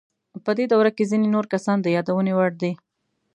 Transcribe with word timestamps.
په 0.45 0.51
دې 0.57 0.65
دوره 0.73 0.91
کې 0.95 1.09
ځینې 1.11 1.27
نور 1.35 1.45
کسان 1.53 1.77
د 1.81 1.87
یادونې 1.95 2.33
وړ 2.35 2.51
دي. 2.61 2.71